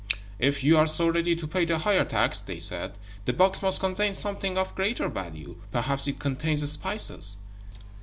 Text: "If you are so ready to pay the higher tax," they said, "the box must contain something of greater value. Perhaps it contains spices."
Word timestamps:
"If 0.39 0.63
you 0.63 0.77
are 0.77 0.87
so 0.87 1.09
ready 1.09 1.35
to 1.35 1.45
pay 1.47 1.63
the 1.63 1.77
higher 1.77 2.03
tax," 2.05 2.41
they 2.41 2.57
said, 2.57 2.97
"the 3.25 3.33
box 3.33 3.61
must 3.61 3.79
contain 3.79 4.15
something 4.15 4.57
of 4.57 4.73
greater 4.73 5.07
value. 5.09 5.57
Perhaps 5.71 6.07
it 6.07 6.17
contains 6.17 6.67
spices." 6.71 7.37